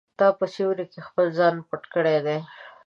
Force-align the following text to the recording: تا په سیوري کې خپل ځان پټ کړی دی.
تا 0.19 0.27
په 0.37 0.45
سیوري 0.53 0.85
کې 0.91 0.99
خپل 1.07 1.25
ځان 1.37 1.55
پټ 1.69 1.83
کړی 1.93 2.17
دی. 2.25 2.37